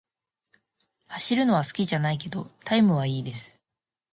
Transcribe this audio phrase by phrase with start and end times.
[1.09, 3.61] 走るのは好きじゃないけど、タイムは良いです。